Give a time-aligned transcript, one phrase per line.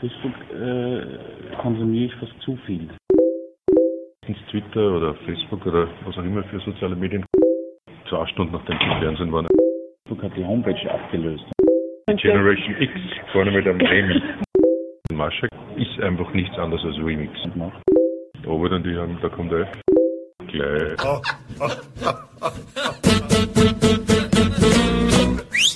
[0.00, 2.88] Facebook äh, konsumiere ich fast zu viel.
[4.26, 7.24] Ins Twitter oder Facebook oder was auch immer für soziale Medien.
[8.08, 9.46] Zwei Stunden nachdem sie im Fernsehen waren.
[10.04, 11.44] Facebook hat die Homepage abgelöst.
[12.16, 12.92] Generation X,
[13.32, 14.26] vorne mit einem Remix.
[15.12, 17.32] Maschek ist einfach nichts anderes als Remix.
[18.46, 19.70] Aber dann die haben, da kommt er
[20.48, 20.96] gleich.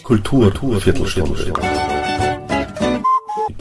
[0.03, 1.45] Kultur, Kultur Viertelstunde.
[1.45, 1.94] Die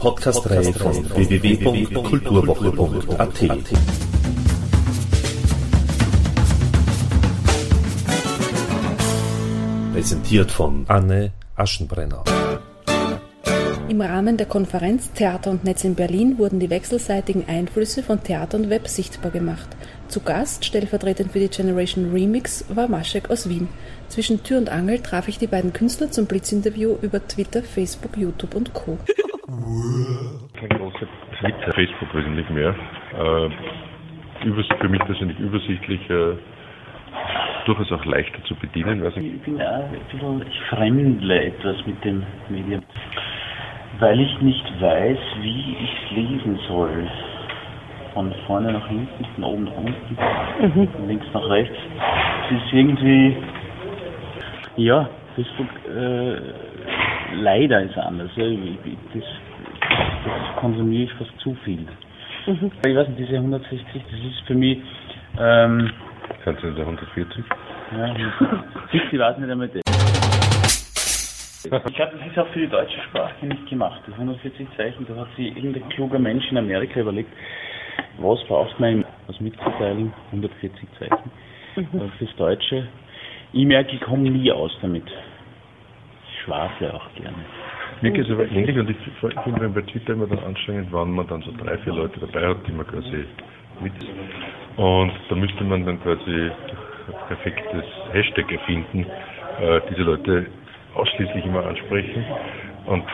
[0.04, 3.40] Podcast-Reihe von www.kulturwoche.at.
[9.94, 12.22] Präsentiert von Anne Aschenbrenner.
[13.88, 18.58] Im Rahmen der Konferenz Theater und Netz in Berlin wurden die wechselseitigen Einflüsse von Theater
[18.58, 19.70] und Web sichtbar gemacht.
[20.08, 23.68] Zu Gast, stellvertretend für die Generation Remix, war Maschek aus Wien.
[24.10, 28.54] Zwischen Tür und Angel traf ich die beiden Künstler zum Blitzinterview über Twitter, Facebook, YouTube
[28.54, 28.98] und Co.
[29.46, 31.06] Kein großer
[31.38, 32.74] Twitter, Facebook wesentlich mehr.
[33.12, 33.50] Äh,
[34.80, 36.34] für mich persönlich übersichtlich, äh,
[37.66, 39.02] durchaus auch leichter zu bedienen.
[39.02, 42.82] Also ich bin auch ein bisschen, ich fremdle etwas mit dem Medium,
[43.98, 47.06] weil ich nicht weiß, wie ich es lesen soll.
[48.14, 50.16] Von vorne nach hinten, von oben nach unten,
[50.60, 50.88] mhm.
[50.88, 51.76] von links nach rechts.
[52.46, 53.36] Es ist irgendwie,
[54.76, 56.36] ja, Facebook, äh,
[57.34, 58.30] leider ist anders.
[58.36, 59.24] Ja, das,
[60.32, 61.86] das konsumiere ich fast zu viel.
[62.46, 62.70] Mhm.
[62.84, 64.78] Ich weiß nicht, diese 160, das ist für mich,
[65.38, 65.90] ähm,
[66.44, 67.44] Kannst du 140?
[67.96, 68.14] Ja,
[68.92, 69.82] 70 weiß nicht einmal das.
[71.64, 74.02] Ich glaube, das ist auch für die deutsche Sprache nicht gemacht.
[74.06, 77.32] Das 140 Zeichen, da hat sich irgendein kluger Mensch in Amerika überlegt,
[78.18, 80.12] was braucht man, was mitzuteilen?
[80.32, 81.30] 140 Zeichen.
[81.76, 82.12] Mhm.
[82.18, 82.88] Fürs Deutsche.
[83.54, 85.04] Ich merke, ich komme nie aus damit.
[86.44, 87.38] Ich schwafle auch gerne.
[88.02, 88.96] Mir geht es aber ähnlich und ich
[89.44, 92.58] finde bei Twitter immer dann anstrengend, wann man dann so drei, vier Leute dabei hat,
[92.66, 93.24] die man quasi
[93.80, 93.92] mit.
[94.76, 96.50] Und da müsste man dann quasi
[97.06, 99.06] durch perfektes Hashtag erfinden,
[99.58, 100.46] äh, diese Leute
[100.94, 102.22] ausschließlich immer ansprechen.
[102.84, 103.04] Und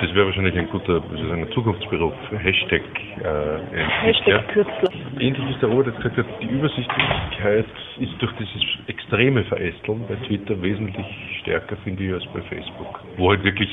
[0.00, 2.82] das wäre wahrscheinlich ein guter wie sagen, Zukunftsberuf, Hashtag.
[3.22, 4.88] Äh, Hashtag-Kürzel.
[5.18, 7.66] Ähnlich ist der Robert jetzt gesagt hat, die Übersichtlichkeit
[7.98, 11.06] ist durch dieses extreme Verästeln bei Twitter wesentlich
[11.40, 13.00] stärker, finde ich, als bei Facebook.
[13.16, 13.68] Wo halt wirklich,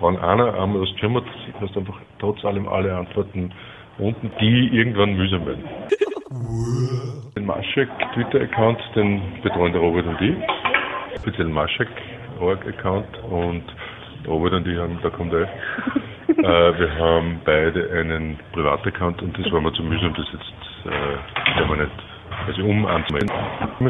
[0.00, 1.24] wenn einer einmal was kümmert,
[1.60, 3.52] hast du einfach trotz allem alle Antworten
[3.98, 5.64] unten, die irgendwann mühsam werden.
[7.36, 10.34] Den Maschek Twitter-Account, den betreuen der Robert und ich.
[11.18, 11.88] Speziell Maschek
[12.40, 13.64] Org-Account und
[14.26, 15.48] Robert und ich haben, da kommt er.
[16.42, 21.76] Äh, wir haben beide einen Privataccount und das war mir zu mühsam, das jetzt äh,
[21.76, 21.90] nicht
[22.46, 23.30] also um anzumelden.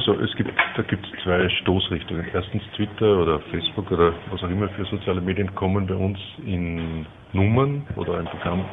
[0.04, 2.26] So, es gibt, da gibt es zwei Stoßrichtungen.
[2.32, 7.06] Erstens Twitter oder Facebook oder was auch immer für soziale Medien kommen bei uns in
[7.32, 8.64] Nummern oder ein Programm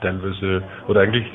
[0.00, 1.26] teilweise oder eigentlich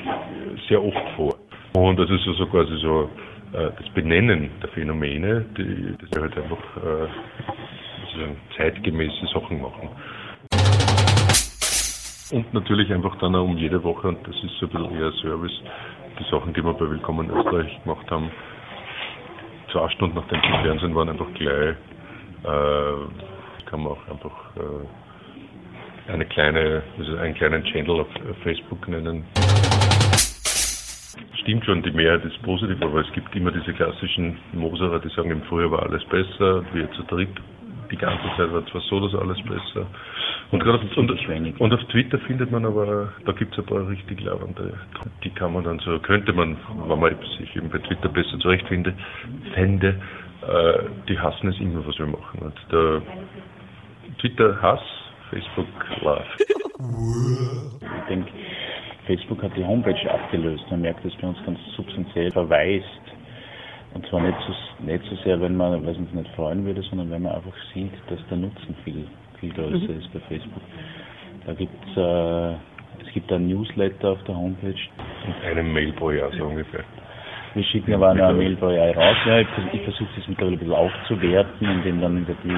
[0.68, 1.34] sehr oft vor.
[1.74, 3.10] Und das ist also quasi so
[3.52, 7.08] äh, das Benennen der Phänomene, die, dass wir halt einfach äh,
[8.56, 9.88] zeitgemäße Sachen machen.
[12.32, 15.10] Und natürlich einfach dann auch um jede Woche, und das ist so ein bisschen eher
[15.20, 15.62] Service,
[16.18, 18.30] die Sachen, die wir bei Willkommen Österreich gemacht haben,
[19.72, 21.74] zwei Stunden nachdem sie im Fernsehen waren, einfach gleich,
[22.44, 28.08] äh, kann man auch einfach äh, eine kleine, also einen kleinen Channel auf
[28.44, 29.24] Facebook nennen.
[31.42, 35.32] Stimmt schon, die Mehrheit ist positiv, aber es gibt immer diese klassischen Moserer, die sagen,
[35.32, 37.30] im Frühjahr war alles besser, wir zu dritt.
[37.90, 39.86] Die ganze Zeit war zwar so, dass alles besser.
[40.50, 43.88] Und, gerade auf, und, und auf Twitter findet man aber, da gibt es ein paar
[43.88, 44.74] richtig laufende,
[45.22, 46.56] die kann man dann so, könnte man,
[46.88, 48.92] wenn man sich eben bei Twitter besser zurechtfinde,
[49.54, 50.00] fände,
[50.42, 50.78] äh,
[51.08, 52.40] die hassen es immer, was wir machen.
[52.40, 53.02] Und der
[54.18, 54.80] Twitter Hass,
[55.30, 55.66] Facebook
[56.02, 56.24] Love.
[56.40, 58.30] Ich denke,
[59.06, 60.64] Facebook hat die Homepage abgelöst.
[60.70, 62.86] Man merkt das bei uns ganz substanziell verweist.
[63.94, 67.10] Und zwar nicht so, nicht so sehr, wenn man was uns nicht freuen würde, sondern
[67.10, 69.06] wenn man einfach sieht, dass der Nutzen viel,
[69.40, 69.98] viel größer mhm.
[69.98, 70.62] ist bei Facebook.
[71.46, 72.52] Da gibt's, äh,
[73.04, 74.74] es gibt ein Newsletter auf der Homepage.
[75.26, 76.84] Und eine Mail pro Jahr so ungefähr.
[77.54, 79.16] Wir schicken aber eine Mail pro Jahr raus.
[79.26, 79.48] Ja, ich,
[79.82, 82.56] versuche das mittlerweile ein bisschen aufzuwerten, indem dann über die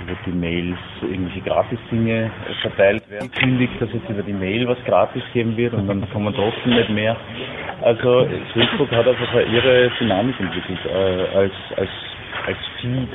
[0.00, 2.30] über die Mails irgendwelche Gratis-Dinge
[2.62, 3.30] verteilt werden.
[3.32, 6.90] Kündigt, dass es über die Mail was gratis geben wird und dann kommen trotzdem nicht
[6.90, 7.16] mehr.
[7.82, 11.90] Also Facebook hat einfach eine irre Dynamik entwickelt äh, als, als,
[12.46, 13.08] als Feed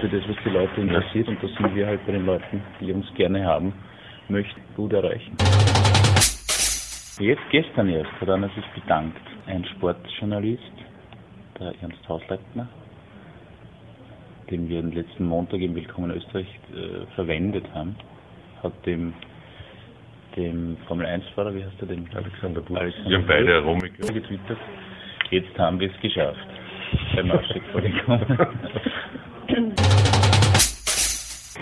[0.00, 2.92] für das, was die Leute interessiert und das sind wir halt bei den Leuten, die
[2.92, 3.72] uns gerne haben
[4.28, 5.36] möchten, gut erreichen.
[7.18, 10.62] Jetzt gestern erst hat einer sich bedankt, ein Sportjournalist,
[11.58, 12.66] der Ernst Hausleitner,
[14.50, 17.94] den wir den letzten Montag im Willkommen Österreich äh, verwendet haben,
[18.62, 19.14] hat dem,
[20.36, 22.08] dem Formel 1-Fahrer, wie heißt er denn?
[22.14, 22.76] Alexander Buch.
[22.76, 23.68] Alexander Wir haben beide Buch.
[23.68, 24.58] Aromi getwittert.
[25.30, 26.46] Jetzt haben wir es geschafft.
[27.72, 28.38] Vorgekommen.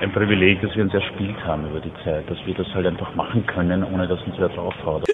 [0.00, 3.14] Ein Privileg, dass wir uns erspielt haben über die Zeit, dass wir das halt einfach
[3.16, 5.04] machen können, ohne dass uns wer draufhaut.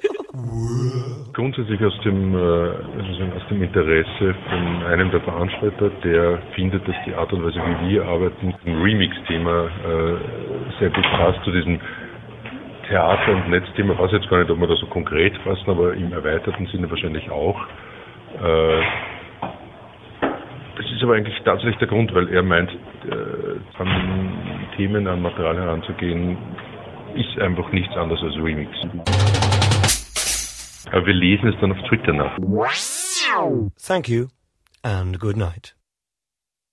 [1.35, 7.13] Grundsätzlich aus dem, äh, aus dem Interesse von einem der Veranstalter, der findet, dass die
[7.13, 11.81] Art und Weise, wie wir arbeiten, ein Remix-Thema äh, sehr gut passt zu diesem
[12.89, 13.95] Theater- und Netzthema.
[13.95, 16.89] Ich weiß jetzt gar nicht, ob wir das so konkret fassen, aber im erweiterten Sinne
[16.89, 17.61] wahrscheinlich auch.
[18.41, 18.83] Äh,
[20.77, 22.71] das ist aber eigentlich tatsächlich der Grund, weil er meint,
[23.79, 26.39] an Themen, an Material heranzugehen,
[27.15, 28.71] ist einfach nichts anderes als Remix.
[30.93, 32.39] Wir lesen es dann auf Twitter nach.
[33.79, 34.29] Thank you
[34.83, 35.75] and good night.